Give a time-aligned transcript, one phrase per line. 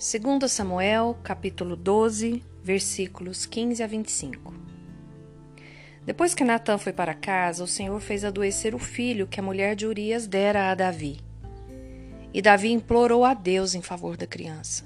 [0.00, 4.54] 2 Samuel, capítulo 12, versículos 15 a 25.
[6.06, 9.74] Depois que Natã foi para casa, o Senhor fez adoecer o filho que a mulher
[9.74, 11.18] de Urias dera a Davi.
[12.32, 14.84] E Davi implorou a Deus em favor da criança.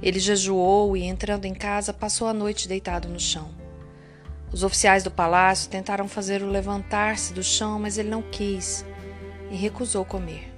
[0.00, 3.50] Ele jejuou e, entrando em casa, passou a noite deitado no chão.
[4.50, 8.86] Os oficiais do palácio tentaram fazê-lo levantar-se do chão, mas ele não quis
[9.50, 10.50] e recusou comer.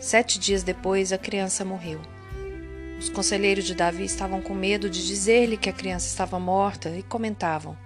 [0.00, 2.00] Sete dias depois, a criança morreu.
[3.02, 7.02] Os conselheiros de Davi estavam com medo de dizer-lhe que a criança estava morta e
[7.02, 7.76] comentavam: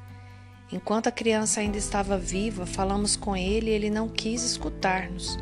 [0.71, 5.39] Enquanto a criança ainda estava viva, falamos com ele e ele não quis escutar-nos.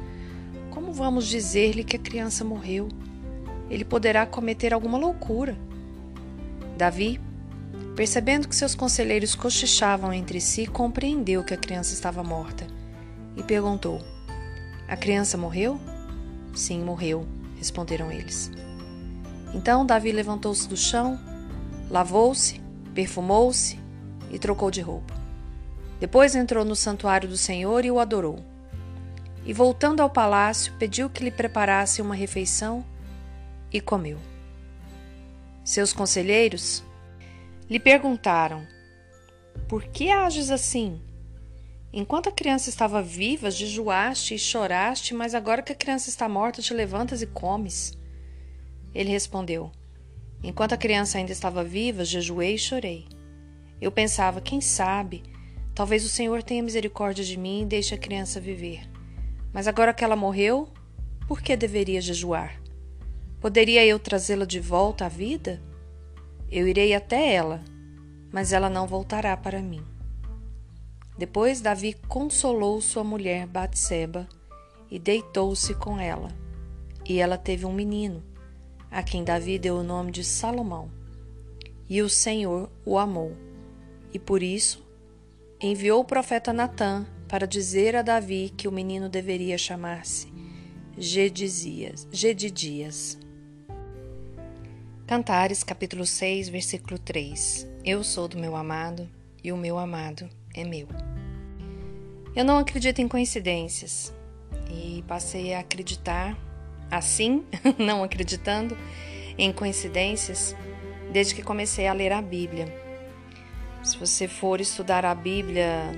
[0.70, 2.88] Como vamos dizer-lhe que a criança morreu?
[3.68, 5.58] Ele poderá cometer alguma loucura.
[6.78, 7.20] Davi,
[7.96, 12.64] percebendo que seus conselheiros cochichavam entre si, compreendeu que a criança estava morta
[13.36, 14.00] e perguntou:
[14.86, 15.80] A criança morreu?
[16.54, 17.26] Sim, morreu,
[17.58, 18.52] responderam eles.
[19.54, 21.18] Então Davi levantou-se do chão,
[21.88, 22.60] lavou-se,
[22.92, 23.78] perfumou-se
[24.30, 25.14] e trocou de roupa.
[26.00, 28.44] Depois entrou no santuário do Senhor e o adorou.
[29.46, 32.84] E voltando ao palácio, pediu que lhe preparasse uma refeição
[33.72, 34.18] e comeu.
[35.62, 36.82] Seus conselheiros
[37.70, 38.66] lhe perguntaram:
[39.68, 41.00] Por que ages assim?
[41.92, 46.60] Enquanto a criança estava viva, jejuaste e choraste, mas agora que a criança está morta,
[46.60, 47.96] te levantas e comes.
[48.94, 49.72] Ele respondeu:
[50.42, 53.08] Enquanto a criança ainda estava viva, jejuei e chorei.
[53.80, 55.22] Eu pensava, quem sabe,
[55.74, 58.88] talvez o Senhor tenha misericórdia de mim e deixe a criança viver.
[59.52, 60.68] Mas agora que ela morreu,
[61.26, 62.60] por que deveria jejuar?
[63.40, 65.62] Poderia eu trazê-la de volta à vida?
[66.50, 67.62] Eu irei até ela,
[68.30, 69.82] mas ela não voltará para mim.
[71.16, 74.28] Depois Davi consolou sua mulher Batseba
[74.90, 76.28] e deitou-se com ela.
[77.06, 78.22] E ela teve um menino
[78.94, 80.88] a quem Davi deu o nome de Salomão.
[81.88, 83.36] E o Senhor o amou,
[84.12, 84.86] e por isso
[85.60, 90.32] enviou o profeta Natã para dizer a Davi que o menino deveria chamar-se
[90.96, 92.06] Gedidias.
[92.12, 93.18] Gedidias.
[95.08, 97.66] Cantares, capítulo 6, versículo 3.
[97.84, 99.10] Eu sou do meu amado,
[99.42, 100.86] e o meu amado é meu.
[102.36, 104.14] Eu não acredito em coincidências,
[104.70, 106.38] e passei a acreditar
[106.96, 107.44] assim,
[107.78, 108.76] não acreditando
[109.36, 110.56] em coincidências,
[111.12, 112.66] desde que comecei a ler a Bíblia.
[113.82, 115.92] Se você for estudar a Bíblia,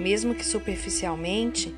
[0.00, 1.74] mesmo que superficialmente,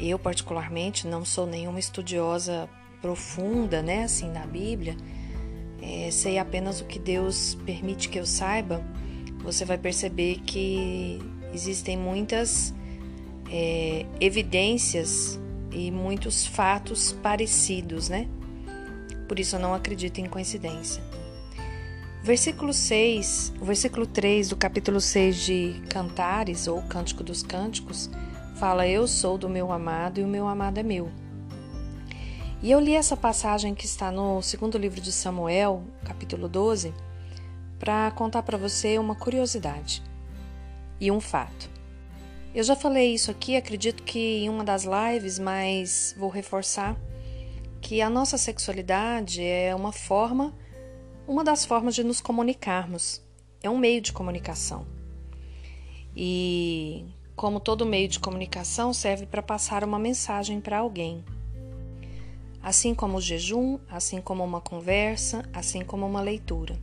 [0.00, 2.68] eu particularmente não sou nenhuma estudiosa
[3.00, 4.96] profunda, né, assim, na Bíblia,
[5.80, 8.84] é, sei apenas o que Deus permite que eu saiba,
[9.42, 11.20] você vai perceber que
[11.52, 12.72] existem muitas
[13.50, 15.38] é, evidências
[15.72, 18.28] e muitos fatos parecidos, né?
[19.26, 21.02] Por isso eu não acredito em coincidência.
[22.22, 28.08] Versículo 6, o versículo 3 do capítulo 6 de Cantares, ou Cântico dos Cânticos,
[28.54, 31.10] fala: Eu sou do meu amado e o meu amado é meu.
[32.62, 36.94] E eu li essa passagem que está no segundo livro de Samuel, capítulo 12,
[37.76, 40.00] para contar para você uma curiosidade
[41.00, 41.71] e um fato.
[42.54, 46.94] Eu já falei isso aqui, acredito que em uma das lives, mas vou reforçar
[47.80, 50.54] que a nossa sexualidade é uma forma,
[51.26, 53.22] uma das formas de nos comunicarmos.
[53.62, 54.86] É um meio de comunicação.
[56.14, 61.24] E como todo meio de comunicação serve para passar uma mensagem para alguém.
[62.62, 66.78] Assim como o jejum, assim como uma conversa, assim como uma leitura.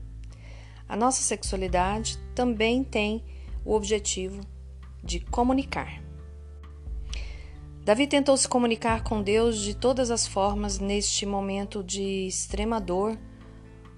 [0.88, 3.24] A nossa sexualidade também tem
[3.64, 4.42] o objetivo
[5.04, 6.02] de comunicar.
[7.84, 13.18] Davi tentou se comunicar com Deus de todas as formas neste momento de extrema dor,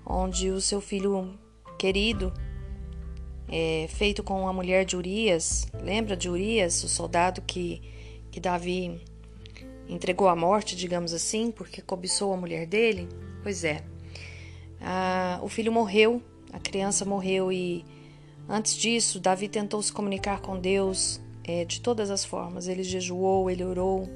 [0.05, 1.37] onde o seu filho
[1.77, 2.31] querido,
[3.49, 7.81] é, feito com a mulher de Urias, lembra de Urias, o soldado que,
[8.31, 9.01] que Davi
[9.89, 13.09] entregou à morte, digamos assim, porque cobiçou a mulher dele?
[13.43, 13.83] Pois é.
[14.79, 16.21] Ah, o filho morreu,
[16.53, 17.83] a criança morreu e
[18.47, 22.67] Antes disso, Davi tentou se comunicar com Deus é, de todas as formas.
[22.67, 24.09] Ele jejuou, ele orou,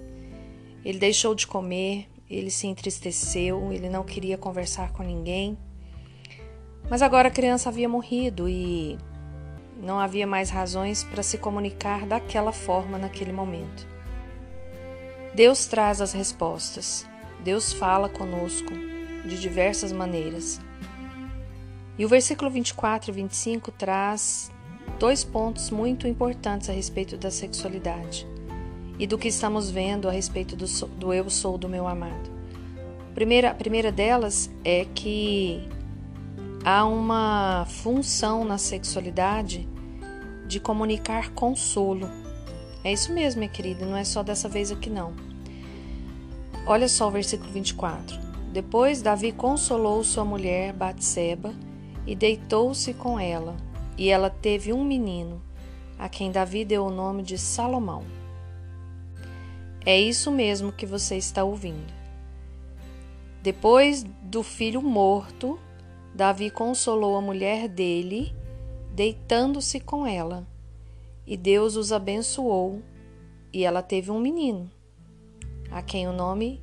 [0.83, 5.57] ele deixou de comer, ele se entristeceu, ele não queria conversar com ninguém.
[6.89, 8.98] Mas agora a criança havia morrido e
[9.81, 13.88] não havia mais razões para se comunicar daquela forma naquele momento.
[15.33, 17.07] Deus traz as respostas.
[17.44, 18.71] Deus fala conosco
[19.28, 20.62] de diversas maneiras.
[21.97, 24.51] E o versículo 24 e 25 traz
[25.00, 28.27] dois pontos muito importantes a respeito da sexualidade
[29.00, 30.65] e do que estamos vendo a respeito do,
[30.97, 32.30] do eu sou do meu amado.
[33.13, 35.68] primeira, a primeira delas é que
[36.63, 39.68] há uma função na sexualidade
[40.47, 42.09] de comunicar consolo.
[42.83, 45.13] É isso mesmo, minha querida, não é só dessa vez aqui não.
[46.68, 48.18] Olha só o versículo 24.
[48.51, 51.53] Depois Davi consolou sua mulher Batseba
[52.06, 53.56] e deitou-se com ela,
[53.98, 55.42] e ela teve um menino,
[55.98, 58.04] a quem Davi deu o nome de Salomão.
[59.86, 61.94] É isso mesmo que você está ouvindo.
[63.42, 65.60] Depois do filho morto,
[66.13, 68.36] Davi consolou a mulher dele,
[68.92, 70.48] deitando-se com ela.
[71.28, 72.81] E Deus os abençoou,
[73.54, 74.69] e ela teve um menino,
[75.72, 76.62] a quem o nome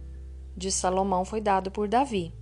[0.56, 2.32] de Salomão foi dado por Davi.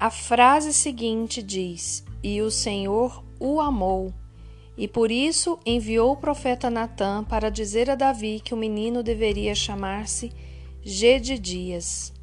[0.00, 4.14] A frase seguinte diz: E o Senhor o amou,
[4.74, 9.54] e por isso enviou o profeta Natã para dizer a Davi que o menino deveria
[9.54, 10.32] chamar-se
[10.82, 12.14] Gedidias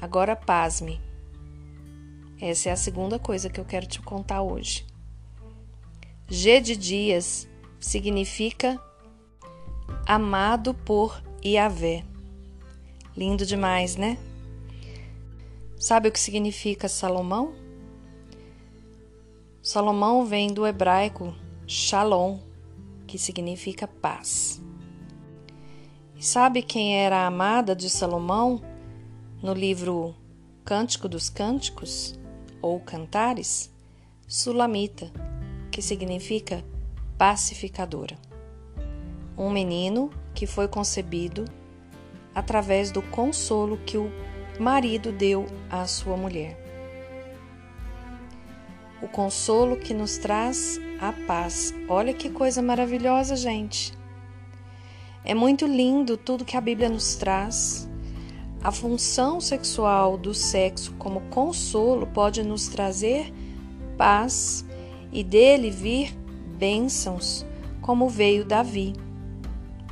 [0.00, 1.00] Agora pasme.
[2.40, 4.86] Essa é a segunda coisa que eu quero te contar hoje.
[6.28, 7.48] G de dias
[7.78, 8.80] significa
[10.06, 12.04] amado por Yahvé.
[13.16, 14.18] Lindo demais, né?
[15.78, 17.54] Sabe o que significa Salomão?
[19.62, 21.34] Salomão vem do hebraico
[21.66, 22.38] Shalom,
[23.06, 24.62] que significa paz.
[26.16, 28.62] E sabe quem era a amada de Salomão?
[29.42, 30.14] No livro
[30.64, 32.18] Cântico dos Cânticos,
[32.62, 33.70] ou Cantares,
[34.26, 35.12] Sulamita,
[35.70, 36.64] que significa
[37.18, 38.16] pacificadora.
[39.36, 41.44] Um menino que foi concebido
[42.34, 44.10] através do consolo que o
[44.58, 46.56] marido deu à sua mulher.
[49.02, 51.74] O consolo que nos traz a paz.
[51.88, 53.92] Olha que coisa maravilhosa, gente.
[55.24, 57.88] É muito lindo tudo que a Bíblia nos traz
[58.66, 63.32] a função sexual do sexo como consolo pode nos trazer
[63.96, 64.66] paz
[65.12, 66.12] e dele vir
[66.58, 67.46] bênçãos,
[67.80, 68.92] como veio Davi.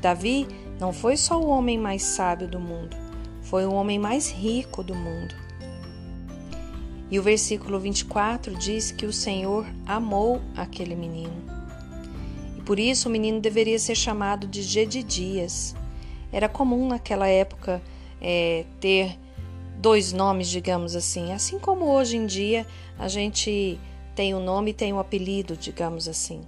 [0.01, 0.49] Davi
[0.81, 2.97] não foi só o homem mais sábio do mundo,
[3.55, 5.33] foi o homem mais rico do mundo.
[7.09, 11.41] E o versículo 24 diz que o Senhor amou aquele menino.
[12.59, 15.73] E por isso o menino deveria ser chamado de Gedidias.
[16.33, 17.81] Era comum naquela época
[18.21, 19.17] é, ter
[19.79, 21.33] dois nomes, digamos assim.
[21.33, 22.67] Assim como hoje em dia
[22.99, 23.79] a gente
[24.17, 26.41] tem o um nome e tem o um apelido, digamos assim.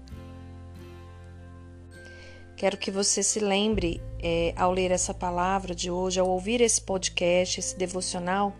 [2.56, 6.80] Quero que você se lembre, é, ao ler essa palavra de hoje, ao ouvir esse
[6.80, 8.56] podcast, esse devocional,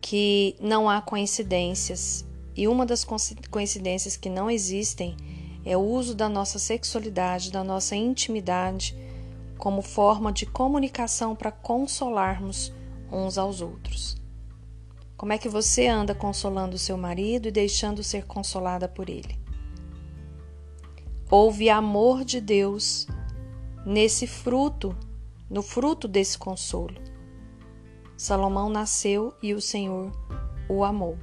[0.00, 2.26] que não há coincidências.
[2.56, 3.06] E uma das
[3.48, 5.16] coincidências que não existem
[5.64, 8.96] é o uso da nossa sexualidade, da nossa intimidade
[9.56, 12.72] como forma de comunicação para consolarmos
[13.10, 14.16] uns aos outros.
[15.16, 19.45] Como é que você anda consolando seu marido e deixando ser consolada por ele?
[21.30, 23.06] Houve amor de Deus
[23.84, 24.96] nesse fruto,
[25.50, 27.00] no fruto desse consolo.
[28.16, 30.10] Salomão nasceu e o Senhor
[30.68, 31.18] o amou.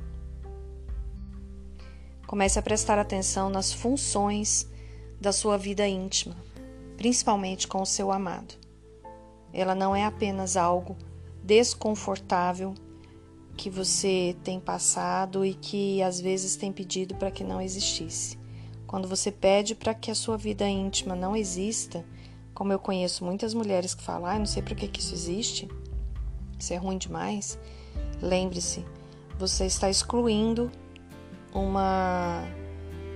[2.28, 4.70] Comece a prestar atenção nas funções
[5.20, 6.36] da sua vida íntima
[7.04, 8.56] principalmente com o seu amado.
[9.52, 10.96] Ela não é apenas algo
[11.44, 12.74] desconfortável
[13.58, 18.40] que você tem passado e que às vezes tem pedido para que não existisse.
[18.94, 22.06] Quando você pede para que a sua vida íntima não exista,
[22.54, 25.68] como eu conheço muitas mulheres que falam, ah, não sei para que, que isso existe,
[26.60, 27.58] isso é ruim demais.
[28.22, 28.86] Lembre-se,
[29.36, 30.72] você está excluindo
[31.52, 32.44] uma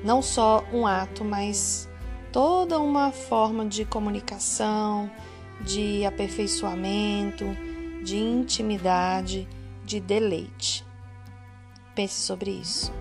[0.04, 1.88] não só um ato, mas
[2.34, 5.12] toda uma forma de comunicação,
[5.62, 7.46] de aperfeiçoamento,
[8.04, 9.48] de intimidade,
[9.86, 10.84] de deleite.
[11.94, 12.92] Pense sobre isso.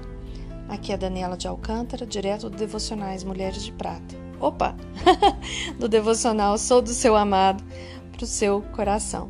[0.68, 4.16] Aqui é a Daniela de Alcântara, direto do Devocionais Mulheres de Prata.
[4.40, 4.74] Opa!
[5.78, 7.64] do devocional Sou do Seu Amado
[8.12, 9.28] para o seu coração.